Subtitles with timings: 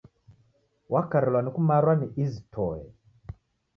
[0.89, 2.81] Wakarilwa na kumarwa ni izi toe.